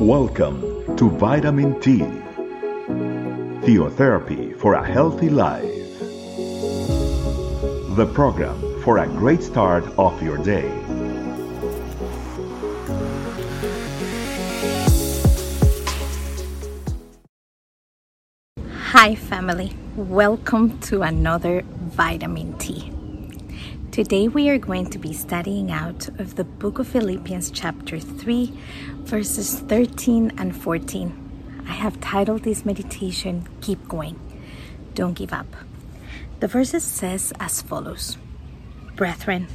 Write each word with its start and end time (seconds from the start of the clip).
Welcome 0.00 0.96
to 0.96 1.10
Vitamin 1.10 1.80
T, 1.80 1.98
Theotherapy 3.66 4.56
for 4.56 4.74
a 4.74 4.86
Healthy 4.86 5.28
Life. 5.28 5.64
The 7.96 8.08
program 8.14 8.80
for 8.82 8.98
a 8.98 9.08
great 9.08 9.42
start 9.42 9.84
of 9.98 10.22
your 10.22 10.38
day. 10.38 10.70
Hi, 18.70 19.16
family. 19.16 19.76
Welcome 19.96 20.78
to 20.82 21.02
another 21.02 21.62
Vitamin 21.90 22.56
T. 22.58 22.92
Today 23.98 24.28
we 24.28 24.48
are 24.48 24.58
going 24.58 24.88
to 24.90 24.98
be 25.00 25.12
studying 25.12 25.72
out 25.72 26.06
of 26.20 26.36
the 26.36 26.44
book 26.44 26.78
of 26.78 26.86
Philippians, 26.86 27.50
chapter 27.50 27.98
3, 27.98 28.56
verses 28.98 29.58
13 29.58 30.34
and 30.38 30.54
14. 30.56 31.64
I 31.66 31.72
have 31.72 32.00
titled 32.00 32.44
this 32.44 32.64
meditation, 32.64 33.48
Keep 33.60 33.88
Going. 33.88 34.14
Don't 34.94 35.14
give 35.14 35.32
up. 35.32 35.48
The 36.38 36.46
verses 36.46 36.84
says 36.84 37.32
as 37.40 37.60
follows 37.60 38.18
Brethren, 38.94 39.48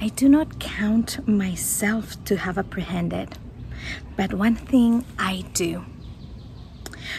I 0.00 0.08
do 0.08 0.26
not 0.26 0.58
count 0.58 1.28
myself 1.28 2.16
to 2.24 2.38
have 2.38 2.56
apprehended, 2.56 3.36
but 4.16 4.32
one 4.32 4.56
thing 4.56 5.04
I 5.18 5.44
do 5.52 5.84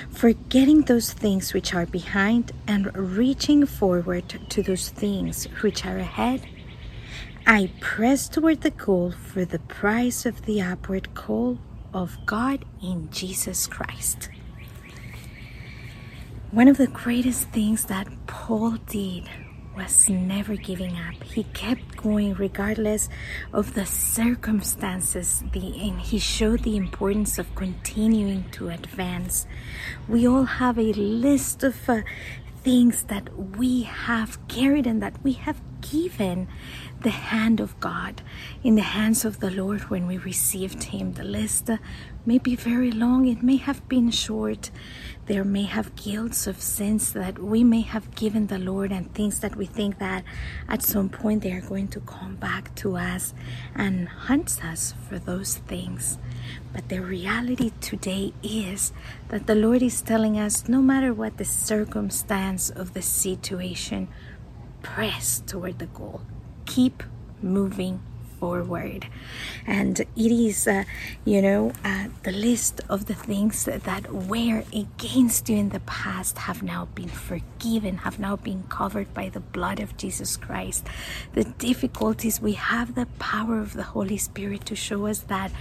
forgetting 0.10 0.82
those 0.82 1.14
things 1.14 1.54
which 1.54 1.74
are 1.74 1.86
behind 1.86 2.52
and 2.68 2.96
reaching 2.96 3.66
forward 3.66 4.40
to 4.50 4.62
those 4.64 4.90
things 4.90 5.46
which 5.62 5.86
are 5.86 5.98
ahead. 5.98 6.46
I 7.46 7.72
press 7.80 8.30
toward 8.30 8.62
the 8.62 8.72
goal 8.72 9.12
for 9.12 9.46
the 9.46 9.60
prize 9.60 10.26
of 10.26 10.44
the 10.44 10.62
upward 10.62 11.14
call 11.16 11.58
of 11.94 12.18
God 12.26 12.66
in 12.82 13.10
Jesus 13.12 13.68
Christ. 13.68 14.30
One 16.52 16.68
of 16.68 16.78
the 16.78 16.88
greatest 16.88 17.50
things 17.50 17.86
that 17.86 18.08
Paul 18.28 18.72
did 18.90 19.30
was 19.76 20.10
never 20.10 20.56
giving 20.56 20.98
up. 20.98 21.24
He 21.24 21.44
kept 21.44 21.98
going 21.98 22.34
regardless 22.34 23.10
of 23.54 23.74
the 23.74 23.86
circumstances, 23.86 25.44
the, 25.54 25.80
and 25.82 26.00
he 26.02 26.20
showed 26.20 26.64
the 26.64 26.78
importance 26.78 27.38
of 27.38 27.54
continuing 27.56 28.50
to 28.52 28.70
advance. 28.70 29.46
We 30.08 30.28
all 30.28 30.44
have 30.44 30.78
a 30.78 30.94
list 30.94 31.64
of 31.64 31.90
uh, 31.90 32.02
things 32.64 33.04
that 33.04 33.30
we 33.58 33.84
have 33.84 34.38
carried 34.48 34.86
and 34.86 35.02
that 35.02 35.16
we 35.24 35.34
have 35.34 35.62
given 35.82 36.48
the 37.02 37.10
hand 37.10 37.60
of 37.60 37.80
God 37.80 38.22
in 38.64 38.76
the 38.76 38.82
hands 38.82 39.26
of 39.26 39.40
the 39.40 39.50
Lord 39.52 39.90
when 39.90 40.08
we 40.08 40.18
received 40.18 40.84
Him. 40.84 41.14
The 41.14 41.24
list 41.24 41.70
may 42.26 42.38
be 42.38 42.56
very 42.56 42.92
long, 42.92 43.28
it 43.28 43.42
may 43.42 43.58
have 43.58 43.88
been 43.90 44.12
short. 44.12 44.70
There 45.26 45.44
may 45.44 45.64
have 45.64 45.96
guilts 45.96 46.46
of 46.46 46.62
sins 46.62 47.14
that 47.14 47.40
we 47.40 47.64
may 47.64 47.82
have 47.82 48.14
given 48.16 48.48
the 48.48 48.60
Lord 48.60 48.92
and 48.92 49.14
things 49.14 49.40
that 49.40 49.56
we 49.56 49.66
think 49.66 49.98
that 50.00 50.24
at 50.68 50.84
some 50.84 51.10
point 51.10 51.42
they 51.42 51.54
are 51.54 51.62
going 51.62 51.88
to 51.90 52.00
come 52.02 52.36
back 52.36 52.76
to 52.76 52.98
us 52.98 53.34
and 53.76 54.08
hunt 54.08 54.64
us 54.64 54.94
for 55.08 55.18
those 55.18 55.56
things. 55.56 56.18
But 56.74 56.90
the 56.90 57.02
reality 57.02 57.72
today 57.82 58.34
is 58.44 58.94
that 59.30 59.48
the 59.48 59.56
Lord 59.56 59.82
is 59.82 60.02
telling 60.02 60.38
us 60.38 60.68
no 60.68 60.82
matter 60.82 61.14
what 61.14 61.38
the 61.38 61.46
circumstance 61.46 62.70
of 62.70 62.94
the 62.94 63.02
situation, 63.02 64.08
press 64.82 65.42
toward 65.46 65.80
the 65.80 65.88
goal. 65.88 66.22
Keep 66.66 67.04
moving 67.42 68.02
forward. 68.42 69.06
And 69.68 70.00
it 70.00 70.32
is, 70.32 70.68
uh, 70.68 70.84
you 71.24 71.44
know, 71.44 71.74
uh, 71.86 72.08
the 72.24 72.32
list 72.32 72.82
of 72.90 73.06
the 73.06 73.14
things 73.14 73.66
that 73.66 74.12
were 74.12 74.64
against 74.74 75.48
you 75.48 75.58
in 75.58 75.70
the 75.70 75.80
past 75.82 76.40
have 76.40 76.64
now 76.64 76.86
been 76.96 77.08
forgiven, 77.08 77.98
have 77.98 78.18
now 78.18 78.36
been 78.36 78.64
covered 78.64 79.14
by 79.14 79.30
the 79.30 79.40
blood 79.40 79.80
of 79.80 79.96
Jesus 79.96 80.38
Christ. 80.38 80.88
The 81.34 81.44
difficulties, 81.44 82.42
we 82.42 82.54
have 82.54 82.96
the 82.96 83.06
power 83.20 83.60
of 83.60 83.74
the 83.74 83.84
Holy 83.84 84.18
Spirit 84.18 84.66
to 84.66 84.76
show 84.76 85.06
us 85.06 85.20
that 85.36 85.52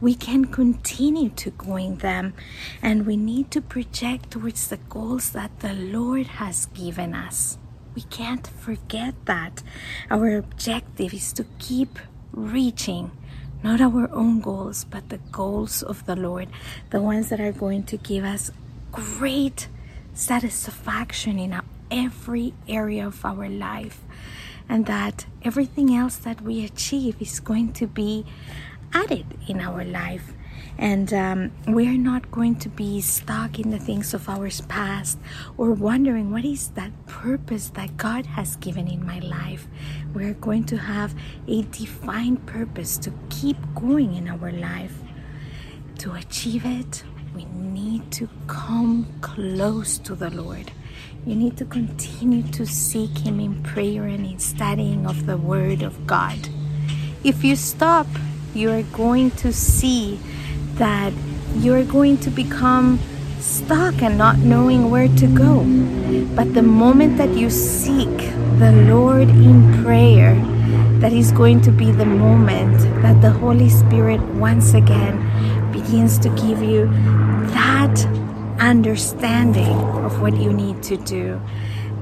we 0.00 0.14
can 0.14 0.46
continue 0.46 1.28
to 1.44 1.50
go 1.50 1.76
in 1.76 1.96
them 1.96 2.32
and 2.80 3.06
we 3.06 3.18
need 3.18 3.50
to 3.50 3.60
project 3.60 4.30
towards 4.30 4.68
the 4.68 4.78
goals 4.88 5.32
that 5.32 5.60
the 5.60 5.74
Lord 5.74 6.26
has 6.40 6.66
given 6.72 7.12
us. 7.14 7.58
We 7.94 8.02
can't 8.02 8.46
forget 8.46 9.14
that. 9.26 9.62
Our 10.10 10.36
objective 10.36 11.12
is 11.12 11.32
to 11.34 11.44
keep 11.58 11.98
reaching 12.32 13.10
not 13.62 13.80
our 13.80 14.08
own 14.12 14.40
goals, 14.40 14.84
but 14.84 15.08
the 15.08 15.18
goals 15.32 15.82
of 15.82 16.06
the 16.06 16.16
Lord, 16.16 16.48
the 16.90 17.00
ones 17.00 17.28
that 17.28 17.40
are 17.40 17.52
going 17.52 17.82
to 17.84 17.96
give 17.96 18.24
us 18.24 18.50
great 18.92 19.68
satisfaction 20.14 21.38
in 21.38 21.60
every 21.90 22.54
area 22.68 23.06
of 23.06 23.24
our 23.24 23.48
life, 23.48 24.00
and 24.68 24.86
that 24.86 25.26
everything 25.42 25.94
else 25.94 26.16
that 26.16 26.40
we 26.40 26.64
achieve 26.64 27.20
is 27.20 27.40
going 27.40 27.72
to 27.74 27.86
be 27.86 28.24
added 28.94 29.26
in 29.46 29.60
our 29.60 29.84
life 29.84 30.32
and 30.78 31.12
um, 31.12 31.52
we're 31.66 31.98
not 31.98 32.30
going 32.30 32.56
to 32.56 32.68
be 32.68 33.00
stuck 33.02 33.58
in 33.58 33.70
the 33.70 33.78
things 33.78 34.14
of 34.14 34.28
our 34.28 34.48
past 34.66 35.18
or 35.58 35.72
wondering 35.72 36.30
what 36.30 36.44
is 36.44 36.68
that 36.68 36.90
purpose 37.20 37.68
that 37.74 37.94
God 37.98 38.24
has 38.24 38.56
given 38.56 38.88
in 38.88 39.04
my 39.04 39.18
life. 39.18 39.68
We're 40.14 40.32
going 40.32 40.64
to 40.64 40.78
have 40.78 41.14
a 41.46 41.62
defined 41.64 42.46
purpose 42.46 42.96
to 42.98 43.12
keep 43.28 43.58
going 43.74 44.14
in 44.14 44.26
our 44.26 44.50
life. 44.50 44.96
To 45.98 46.14
achieve 46.14 46.64
it, 46.64 47.04
we 47.34 47.44
need 47.44 48.10
to 48.12 48.28
come 48.46 49.06
close 49.20 49.98
to 49.98 50.14
the 50.14 50.30
Lord. 50.30 50.72
You 51.26 51.36
need 51.36 51.58
to 51.58 51.66
continue 51.66 52.42
to 52.52 52.64
seek 52.64 53.18
Him 53.18 53.38
in 53.38 53.62
prayer 53.62 54.04
and 54.04 54.24
in 54.24 54.38
studying 54.38 55.06
of 55.06 55.26
the 55.26 55.36
Word 55.36 55.82
of 55.82 56.06
God. 56.06 56.48
If 57.22 57.44
you 57.44 57.54
stop, 57.54 58.06
you 58.54 58.70
are 58.70 58.82
going 58.84 59.32
to 59.32 59.52
see 59.52 60.18
that 60.76 61.12
you're 61.56 61.84
going 61.84 62.16
to 62.18 62.30
become 62.30 62.98
stuck 63.40 64.02
and 64.02 64.18
not 64.18 64.38
knowing 64.38 64.90
where 64.90 65.08
to 65.08 65.26
go. 65.26 65.64
But 66.34 66.54
the 66.54 66.62
moment 66.62 67.16
that 67.18 67.30
you 67.30 67.50
seek 67.50 68.16
the 68.58 68.72
Lord 68.88 69.28
in 69.28 69.82
prayer, 69.82 70.34
that 71.00 71.12
is 71.12 71.32
going 71.32 71.62
to 71.62 71.72
be 71.72 71.90
the 71.90 72.04
moment 72.04 72.78
that 73.02 73.20
the 73.22 73.30
Holy 73.30 73.68
Spirit 73.68 74.20
once 74.34 74.74
again 74.74 75.16
begins 75.72 76.18
to 76.18 76.28
give 76.30 76.62
you 76.62 76.86
that 77.52 78.06
understanding 78.60 79.76
of 80.04 80.20
what 80.20 80.36
you 80.36 80.52
need 80.52 80.82
to 80.84 80.96
do. 80.98 81.40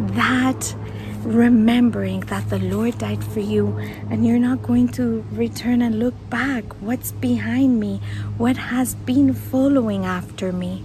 That 0.01 0.75
remembering 1.23 2.21
that 2.21 2.49
the 2.49 2.59
Lord 2.59 2.99
died 2.99 3.23
for 3.23 3.41
you 3.41 3.77
and 4.11 4.27
you're 4.27 4.39
not 4.39 4.63
going 4.63 4.89
to 4.89 5.25
return 5.33 5.83
and 5.83 5.99
look 5.99 6.15
back. 6.31 6.65
What's 6.81 7.13
behind 7.13 7.79
me? 7.79 8.01
What 8.37 8.57
has 8.57 8.95
been 8.95 9.35
following 9.35 10.05
after 10.05 10.53
me? 10.53 10.83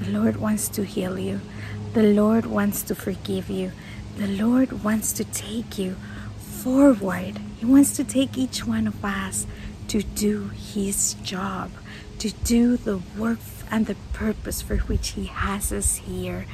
The 0.00 0.10
Lord 0.10 0.36
wants 0.36 0.68
to 0.70 0.84
heal 0.84 1.18
you. 1.18 1.40
The 1.92 2.02
Lord 2.02 2.46
wants 2.46 2.82
to 2.84 2.94
forgive 2.94 3.50
you. 3.50 3.72
The 4.16 4.28
Lord 4.28 4.82
wants 4.82 5.12
to 5.14 5.24
take 5.24 5.78
you 5.78 5.96
forward. 6.38 7.38
He 7.58 7.66
wants 7.66 7.96
to 7.96 8.04
take 8.04 8.36
each 8.38 8.66
one 8.66 8.86
of 8.86 9.04
us 9.04 9.46
to 9.88 10.02
do 10.02 10.48
His 10.48 11.14
job, 11.22 11.70
to 12.18 12.30
do 12.30 12.76
the 12.76 12.98
work 13.16 13.38
and 13.70 13.86
the 13.86 13.96
purpose 14.12 14.62
for 14.62 14.76
which 14.78 15.10
He 15.10 15.26
has 15.26 15.72
us 15.72 15.96
here 15.96 16.46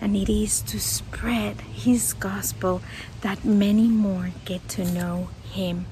and 0.00 0.16
it 0.16 0.28
is 0.28 0.60
to 0.62 0.78
spread 0.78 1.60
His 1.62 2.12
gospel 2.12 2.82
that 3.22 3.44
many 3.44 3.88
more 3.88 4.30
get 4.44 4.68
to 4.70 4.84
know 4.84 5.30
Him, 5.50 5.86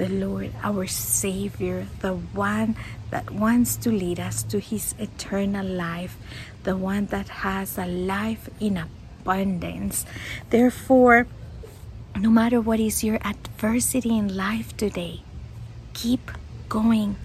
the 0.00 0.08
Lord, 0.08 0.50
our 0.62 0.86
Savior, 0.86 1.86
the 2.00 2.14
one 2.14 2.74
that 3.10 3.30
wants 3.30 3.76
to 3.84 3.92
lead 3.92 4.18
us 4.18 4.42
to 4.44 4.58
His 4.58 4.94
eternal 4.98 5.66
life, 5.66 6.16
the 6.64 6.74
one 6.74 7.04
that 7.12 7.44
has 7.44 7.76
a 7.76 7.84
life 7.84 8.48
in 8.60 8.80
abundance. 8.80 10.06
Therefore, 10.48 11.26
no 12.16 12.30
matter 12.30 12.62
what 12.62 12.80
is 12.80 13.04
your 13.04 13.18
adversity 13.20 14.16
in 14.16 14.34
life 14.34 14.74
today, 14.78 15.20
keep 15.92 16.30
going 16.70 17.16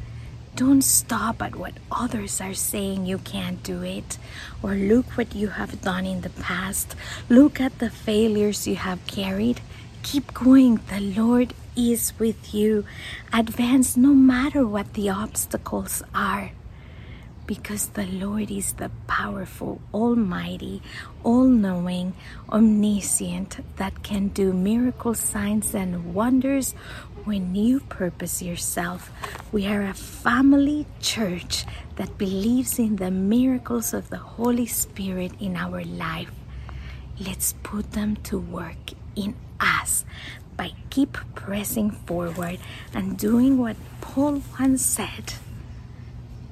don't 0.55 0.83
stop 0.83 1.41
at 1.41 1.57
what 1.57 1.73
others 1.91 2.39
are 2.39 2.53
saying 2.53 3.05
you 3.05 3.17
can't 3.17 3.61
do 3.61 3.83
it. 3.83 4.17
Or 4.63 4.73
look 4.73 5.17
what 5.17 5.35
you 5.35 5.49
have 5.49 5.81
done 5.81 6.05
in 6.05 6.21
the 6.21 6.29
past. 6.29 6.95
Look 7.27 7.59
at 7.59 7.79
the 7.79 7.89
failures 7.89 8.65
you 8.65 8.77
have 8.77 9.05
carried. 9.05 9.59
Keep 10.01 10.33
going. 10.33 10.79
The 10.87 11.01
Lord 11.01 11.53
is 11.75 12.13
with 12.19 12.53
you. 12.53 12.85
Advance 13.33 13.97
no 13.97 14.13
matter 14.13 14.65
what 14.65 14.93
the 14.93 15.09
obstacles 15.09 16.03
are. 16.13 16.51
Because 17.45 17.89
the 17.89 18.07
Lord 18.07 18.49
is 18.49 18.73
the 18.73 18.89
powerful, 19.05 19.79
almighty, 19.93 20.81
all 21.23 21.45
knowing, 21.45 22.15
omniscient 22.49 23.59
that 23.77 24.01
can 24.01 24.29
do 24.29 24.51
miracle 24.51 25.13
signs 25.13 25.75
and 25.75 26.15
wonders 26.15 26.73
when 27.23 27.53
you 27.53 27.81
purpose 27.81 28.41
yourself. 28.41 29.11
We 29.51 29.67
are 29.67 29.83
a 29.83 29.93
family 29.93 30.87
church 31.01 31.65
that 31.97 32.17
believes 32.17 32.79
in 32.79 32.95
the 32.95 33.11
miracles 33.11 33.93
of 33.93 34.09
the 34.09 34.17
Holy 34.17 34.65
Spirit 34.65 35.31
in 35.39 35.55
our 35.55 35.83
life. 35.83 36.31
Let's 37.19 37.53
put 37.63 37.91
them 37.91 38.15
to 38.23 38.39
work 38.39 38.91
in 39.15 39.35
us 39.59 40.03
by 40.57 40.71
keep 40.89 41.17
pressing 41.35 41.91
forward 41.91 42.59
and 42.93 43.17
doing 43.17 43.57
what 43.57 43.77
Paul 44.01 44.41
once 44.59 44.85
said. 44.85 45.33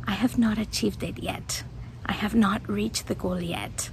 I 0.08 0.14
have 0.14 0.38
not 0.38 0.58
achieved 0.58 1.04
it 1.04 1.20
yet. 1.20 1.64
I 2.06 2.14
have 2.14 2.36
not 2.36 2.68
reached 2.68 3.08
the 3.08 3.16
goal 3.16 3.42
yet 3.42 3.90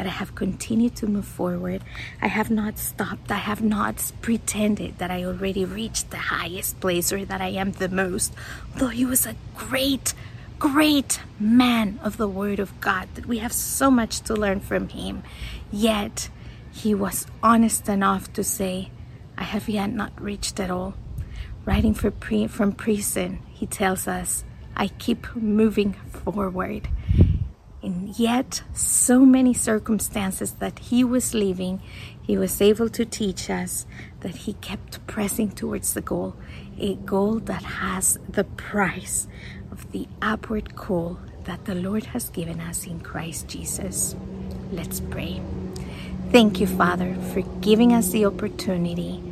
but 0.00 0.06
I 0.06 0.10
have 0.10 0.34
continued 0.34 0.96
to 0.96 1.06
move 1.06 1.26
forward. 1.26 1.82
I 2.22 2.28
have 2.28 2.50
not 2.50 2.78
stopped. 2.78 3.30
I 3.30 3.36
have 3.36 3.62
not 3.62 4.12
pretended 4.22 4.96
that 4.96 5.10
I 5.10 5.24
already 5.24 5.66
reached 5.66 6.10
the 6.10 6.16
highest 6.16 6.80
place 6.80 7.12
or 7.12 7.24
that 7.26 7.42
I 7.42 7.48
am 7.48 7.72
the 7.72 7.90
most. 7.90 8.32
Though 8.76 8.88
he 8.88 9.04
was 9.04 9.26
a 9.26 9.36
great, 9.54 10.14
great 10.58 11.20
man 11.38 12.00
of 12.02 12.16
the 12.16 12.28
Word 12.28 12.60
of 12.60 12.80
God, 12.80 13.08
that 13.14 13.26
we 13.26 13.38
have 13.40 13.52
so 13.52 13.90
much 13.90 14.20
to 14.22 14.34
learn 14.34 14.60
from 14.60 14.88
him. 14.88 15.22
Yet 15.70 16.30
he 16.72 16.94
was 16.94 17.26
honest 17.42 17.86
enough 17.86 18.32
to 18.34 18.42
say, 18.42 18.90
I 19.40 19.44
have 19.44 19.70
yet 19.70 19.90
not 19.90 20.12
reached 20.20 20.60
at 20.60 20.70
all. 20.70 20.94
Writing 21.64 21.94
pre- 21.94 22.46
from 22.46 22.72
prison, 22.72 23.40
he 23.48 23.66
tells 23.66 24.06
us, 24.06 24.44
I 24.76 24.88
keep 24.88 25.34
moving 25.34 25.94
forward. 25.94 26.88
And 27.82 28.18
yet, 28.18 28.62
so 28.74 29.24
many 29.24 29.54
circumstances 29.54 30.52
that 30.54 30.78
he 30.78 31.02
was 31.02 31.32
living, 31.32 31.80
he 32.20 32.36
was 32.36 32.60
able 32.60 32.90
to 32.90 33.06
teach 33.06 33.48
us 33.48 33.86
that 34.20 34.36
he 34.36 34.52
kept 34.54 35.04
pressing 35.06 35.50
towards 35.50 35.94
the 35.94 36.02
goal, 36.02 36.36
a 36.78 36.96
goal 36.96 37.40
that 37.40 37.62
has 37.62 38.18
the 38.28 38.44
price 38.44 39.26
of 39.72 39.90
the 39.92 40.06
upward 40.20 40.76
call 40.76 41.18
that 41.44 41.64
the 41.64 41.74
Lord 41.74 42.04
has 42.04 42.28
given 42.28 42.60
us 42.60 42.86
in 42.86 43.00
Christ 43.00 43.48
Jesus. 43.48 44.14
Let's 44.70 45.00
pray. 45.00 45.40
Thank 46.30 46.60
you, 46.60 46.66
Father, 46.66 47.16
for 47.32 47.40
giving 47.60 47.94
us 47.94 48.10
the 48.10 48.26
opportunity 48.26 49.22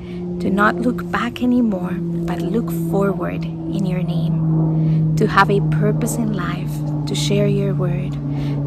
to 0.40 0.50
not 0.50 0.76
look 0.76 1.08
back 1.11 1.43
anymore, 1.43 1.94
but 2.26 2.40
look 2.40 2.70
forward 2.90 3.44
in 3.44 3.87
your 3.87 4.02
name, 4.02 5.17
to 5.17 5.26
have 5.26 5.50
a 5.50 5.61
purpose 5.70 6.17
in 6.17 6.32
life, 6.32 6.70
to 7.06 7.14
share 7.14 7.46
your 7.46 7.75
word 7.75 8.17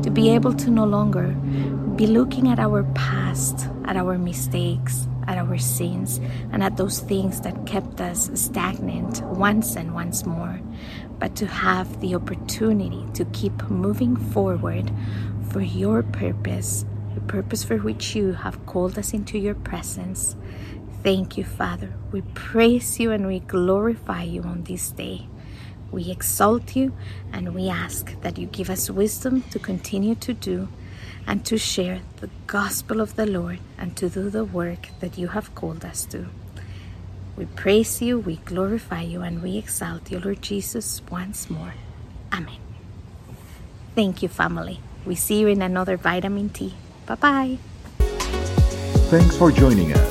to 0.03 0.09
be 0.09 0.29
able 0.29 0.53
to 0.53 0.69
no 0.71 0.83
longer 0.83 1.27
be 1.95 2.07
looking 2.07 2.47
at 2.47 2.59
our 2.59 2.83
past, 2.95 3.69
at 3.85 3.95
our 3.95 4.17
mistakes, 4.17 5.07
at 5.27 5.37
our 5.37 5.57
sins, 5.57 6.19
and 6.51 6.63
at 6.63 6.77
those 6.77 6.99
things 6.99 7.41
that 7.41 7.65
kept 7.67 8.01
us 8.01 8.29
stagnant 8.33 9.21
once 9.23 9.75
and 9.75 9.93
once 9.93 10.25
more, 10.25 10.59
but 11.19 11.35
to 11.35 11.45
have 11.45 11.99
the 12.01 12.15
opportunity 12.15 13.05
to 13.13 13.25
keep 13.25 13.69
moving 13.69 14.15
forward 14.15 14.91
for 15.49 15.61
your 15.61 16.01
purpose, 16.01 16.85
the 17.13 17.21
purpose 17.21 17.63
for 17.63 17.77
which 17.77 18.15
you 18.15 18.33
have 18.33 18.65
called 18.65 18.97
us 18.97 19.13
into 19.13 19.37
your 19.37 19.55
presence. 19.55 20.35
Thank 21.03 21.35
you, 21.35 21.43
Father. 21.43 21.91
We 22.11 22.21
praise 22.35 22.99
you 22.99 23.11
and 23.11 23.25
we 23.25 23.39
glorify 23.39 24.23
you 24.23 24.43
on 24.43 24.63
this 24.63 24.91
day. 24.91 25.27
We 25.91 26.11
exalt 26.11 26.75
you 26.75 26.93
and 27.33 27.55
we 27.55 27.69
ask 27.69 28.19
that 28.21 28.37
you 28.37 28.45
give 28.45 28.69
us 28.69 28.89
wisdom 28.89 29.41
to 29.49 29.57
continue 29.57 30.13
to 30.15 30.33
do 30.33 30.67
and 31.25 31.43
to 31.45 31.57
share 31.57 32.01
the 32.17 32.29
gospel 32.45 33.01
of 33.01 33.15
the 33.15 33.25
Lord 33.25 33.59
and 33.77 33.97
to 33.97 34.09
do 34.09 34.29
the 34.29 34.45
work 34.45 34.89
that 34.99 35.17
you 35.17 35.29
have 35.29 35.53
called 35.55 35.83
us 35.83 36.05
to. 36.05 36.27
We 37.35 37.45
praise 37.45 38.01
you, 38.01 38.19
we 38.19 38.35
glorify 38.37 39.01
you, 39.01 39.21
and 39.21 39.41
we 39.41 39.57
exalt 39.57 40.11
you, 40.11 40.19
Lord 40.19 40.41
Jesus, 40.41 41.01
once 41.09 41.49
more. 41.49 41.73
Amen. 42.31 42.59
Thank 43.95 44.21
you, 44.21 44.29
family. 44.29 44.79
We 45.05 45.15
see 45.15 45.39
you 45.39 45.47
in 45.47 45.61
another 45.61 45.97
Vitamin 45.97 46.49
T. 46.49 46.75
Bye 47.05 47.15
bye. 47.15 47.57
Thanks 49.09 49.35
for 49.35 49.51
joining 49.51 49.93
us. 49.93 50.10